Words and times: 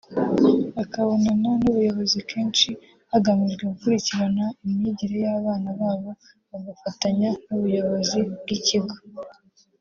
bakabonana 0.77 1.49
n’ubuyobozi 1.61 2.17
kenshi 2.31 2.69
hagamijwe 3.11 3.63
gukurikirana 3.71 4.45
imyigire 4.65 5.15
y’abana 5.25 5.69
babo 5.79 6.11
bagafatanya 6.51 7.29
n’ubuyobozi 7.47 8.19
bw’ikigo 8.39 8.95